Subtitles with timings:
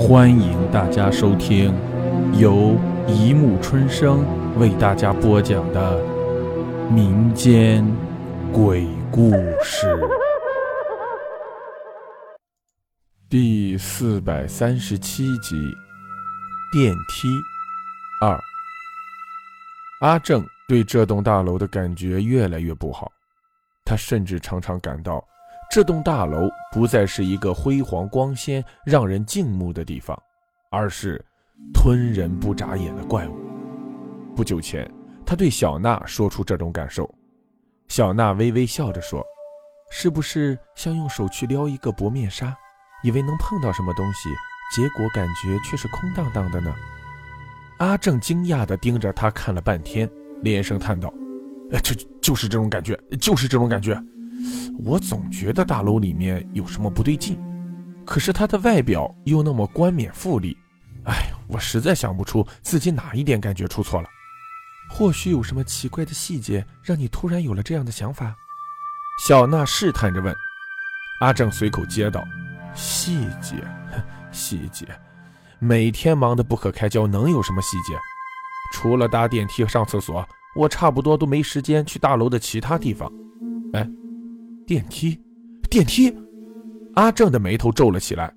[0.00, 1.74] 欢迎大家收听
[2.32, 2.74] 由
[3.06, 4.24] 一木春生
[4.58, 6.02] 为大家播讲的
[6.90, 7.86] 民间
[8.50, 9.30] 鬼故
[9.62, 9.86] 事
[13.28, 15.54] 第四百三十七集
[16.72, 17.28] 《电梯
[18.22, 18.34] 二》。
[20.00, 23.12] 阿正对这栋大楼的感觉越来越不好，
[23.84, 25.22] 他甚至常常感到。
[25.70, 30.20] 这栋大楼不再是一个辉煌光鲜、让人敬慕的地方，
[30.68, 31.24] 而是
[31.72, 33.36] 吞人不眨眼的怪物。
[34.34, 34.90] 不久前，
[35.24, 37.08] 他对小娜说出这种感受，
[37.86, 39.24] 小娜微微笑着说
[39.92, 42.52] ：“是不是像用手去撩一个薄面纱，
[43.04, 44.28] 以为能碰到什么东西，
[44.74, 46.74] 结果感觉却是空荡荡的呢？”
[47.78, 50.10] 阿正惊讶地盯着他看了半天，
[50.42, 51.14] 连声叹道
[51.70, 53.96] ：“呃，就就是这种感觉，就是这种感觉。”
[54.84, 57.38] 我总觉得大楼里面有什么不对劲，
[58.04, 60.56] 可是它的外表又那么冠冕富丽，
[61.04, 64.08] 哎，我实在想不出自己哪一点感觉出错了。
[64.88, 68.34] 或许有什么奇怪的细节让你突然有了这样的想法？
[69.24, 70.34] 小娜试探着问。
[71.20, 72.24] 阿正随口接道
[72.74, 73.56] ：“细节，
[74.32, 74.86] 细节，
[75.58, 77.94] 每天忙得不可开交，能有什么细节？
[78.72, 83.12] 除了搭电梯上厕所，我差不多都没时间去大楼的其他地方。”
[83.74, 83.88] 哎。
[84.70, 85.18] 电梯，
[85.68, 86.14] 电梯！
[86.94, 88.32] 阿正的眉头皱了起来。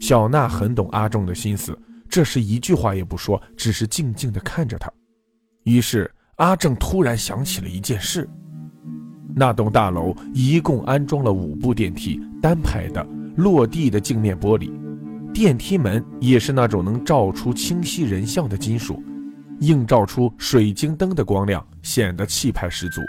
[0.00, 4.90] 小娜很懂阿正的心思，这时一句话也不说，只是静静地看着他。
[5.62, 8.28] 于是阿正突然想起了一件事：
[9.36, 13.06] 那栋大楼一共安装了五部电梯，单排的，
[13.36, 14.72] 落地的镜面玻璃，
[15.32, 19.00] 电梯门也是那种能照出清晰人像的金属，
[19.60, 23.00] 映照出水晶灯的光亮，显得气派十足。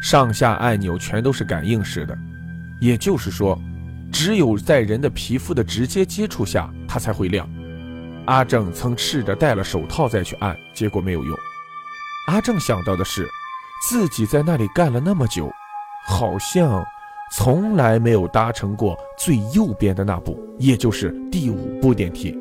[0.00, 2.16] 上下按钮全都是感应式的，
[2.80, 3.58] 也就是说，
[4.12, 7.48] 只有在人的皮肤的直接接触下，它才会亮。
[8.26, 11.36] 阿正曾试着戴了手套再去按，结果没有用。
[12.28, 13.28] 阿正想到的是，
[13.88, 15.50] 自己在那里干了那么久，
[16.06, 16.84] 好像
[17.32, 22.36] 从来没有搭乘过最右边的那部，也就是第五部电梯。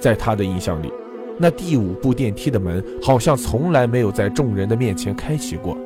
[0.00, 0.92] 在他的印象里，
[1.38, 5.76] 那第五部电梯的门好像从来没有在众人的面前开启过。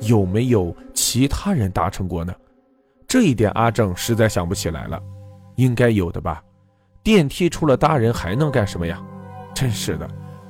[0.00, 2.32] 有没有其他人达成过呢？
[3.06, 5.00] 这一点阿正实在想不起来了，
[5.56, 6.42] 应该有的吧。
[7.02, 9.00] 电梯除了搭人还能干什么呀？
[9.52, 10.08] 真是的，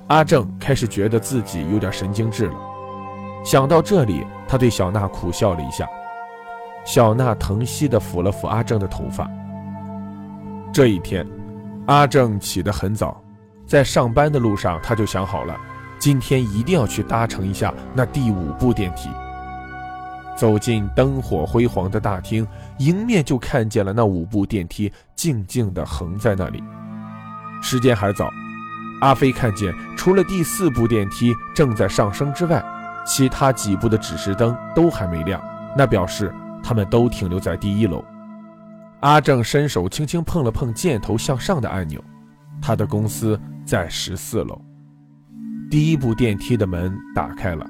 [0.09, 2.55] 阿正开始觉得自己有点神经质了。
[3.45, 5.89] 想到这里，他对小娜苦笑了一下。
[6.85, 9.29] 小娜疼惜地抚了抚阿正的头发。
[10.73, 11.27] 这一天，
[11.87, 13.23] 阿正起得很早，
[13.67, 15.57] 在上班的路上他就想好了，
[15.99, 19.09] 今天一定要去搭乘一下那第五部电梯。
[20.41, 26.65] 走进灯火辉煌的大厅，迎面就看见了那五部电梯静静地横在那里。
[27.61, 28.31] 时间还早，
[29.03, 32.65] 阿飞看见除了第四部电梯正在上升之外，
[33.05, 35.39] 其他几部的指示灯都还没亮，
[35.77, 38.03] 那表示他们都停留在第一楼。
[39.01, 42.03] 阿正伸手轻轻碰了碰箭头向上的按钮，
[42.63, 44.59] 他的公司在十四楼。
[45.71, 47.67] 第一部电梯的门打开了。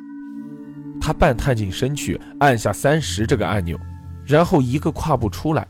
[1.00, 3.78] 他半探进身去，按下三十这个按钮，
[4.27, 5.66] 然后一个跨步出来。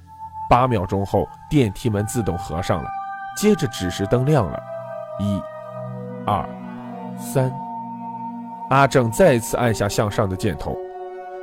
[0.51, 2.91] 八秒钟后，电梯门自动合上了，
[3.37, 4.61] 接着指示灯亮了。
[5.21, 5.41] 一、
[6.27, 6.45] 二、
[7.17, 7.53] 三。
[8.71, 10.77] 阿正再次按下向上的箭头，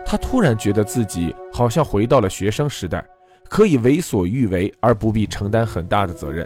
[0.06, 3.02] 他突然觉得自己好像回到了学生时代，
[3.48, 6.46] 可以为所欲为而不必承担很大的责任。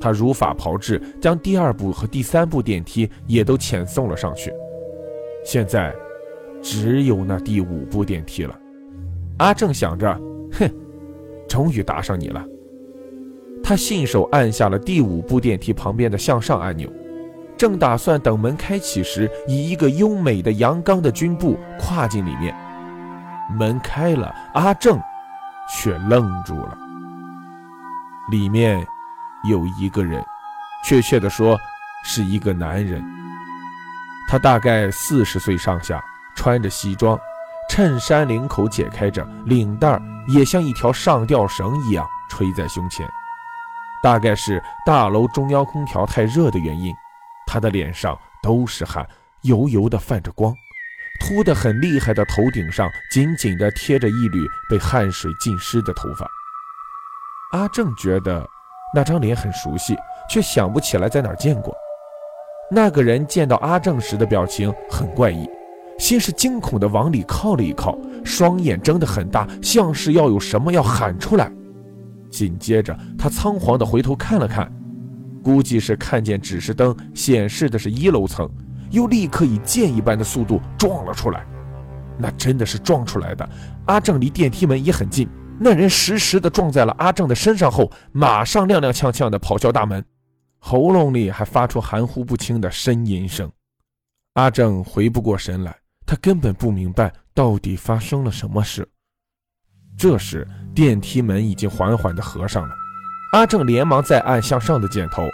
[0.00, 4.52] 他如法炮制，将第二部和第三部电梯也都遣送了上去。
[5.44, 5.94] 现在。
[6.62, 8.58] 只有那第五部电梯了，
[9.38, 10.12] 阿正想着，
[10.52, 10.70] 哼，
[11.48, 12.44] 终于搭上你了。
[13.62, 16.90] 他信手按下了第五部电梯旁边的向上按钮，
[17.56, 22.54] 正打算等门开启时，以一个优美的阳刚的军步跨进里面。
[23.58, 24.98] 门开了，阿正
[25.70, 26.78] 却愣住了。
[28.30, 28.86] 里面
[29.48, 30.24] 有一个人，
[30.84, 31.58] 确切的说，
[32.04, 33.02] 是一个男人。
[34.28, 36.02] 他大概四十岁上下。
[36.38, 37.18] 穿着西装，
[37.68, 43.04] 衬衫领口解开着，领带也像一条上吊绳一样垂在胸前。
[44.04, 46.94] 大概是大楼中央空调太热的原因，
[47.44, 49.04] 他的脸上都是汗，
[49.42, 50.54] 油油的泛着光，
[51.18, 56.24] 秃得很厉害的头顶上紧紧地贴着一缕被汗水浸湿的头发。
[57.50, 58.48] 阿正觉得
[58.94, 59.96] 那张脸很熟悉，
[60.30, 61.74] 却想不起来在哪儿见过。
[62.70, 65.50] 那个人见到阿正时的表情很怪异。
[66.08, 71.52] 先是惊恐地往里靠了一靠，双眼睁得很大，像是要有什么要喊出来。
[72.30, 74.72] 紧接着，他仓皇地回头看了看，
[75.42, 78.48] 估计是看见指示灯显示的是一楼层，
[78.90, 81.44] 又立刻以箭一般的速度撞了出来。
[82.16, 83.46] 那真的是撞出来的。
[83.84, 85.28] 阿正离电梯门也很近，
[85.60, 90.02] 那人实时的撞在了阿正的身上后，马上踉踉跄跄的跑向大门，
[90.58, 93.52] 喉咙里还发出含糊不清的呻吟声。
[94.32, 95.76] 阿正回不过神来，
[96.08, 98.88] 他根本不明白到底发生了什么事。
[99.98, 102.74] 这时，电梯门已经缓缓地合上了。
[103.34, 105.28] 阿正连忙再按向上的箭头，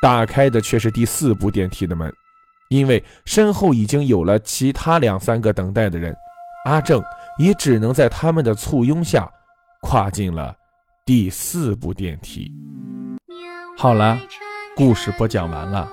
[0.00, 2.10] 打开的却是第四部电梯的门。
[2.70, 6.16] 因为身后已经有了其他两三个等待的人，
[6.64, 7.02] 阿正
[7.38, 9.30] 也只能在他们的簇拥下，
[9.82, 10.56] 跨进了
[11.04, 12.50] 第四部电梯。
[13.76, 14.18] 好了，
[14.74, 15.86] 故事播讲完了，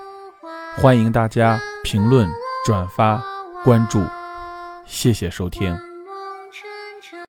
[0.78, 2.30] 欢迎大家评论、
[2.66, 3.22] 转发、
[3.66, 4.02] 关注，
[4.86, 5.91] 谢谢收听。